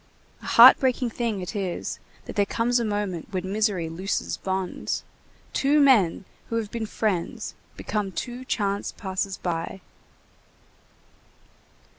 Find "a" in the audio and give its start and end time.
0.41-0.47, 2.79-2.83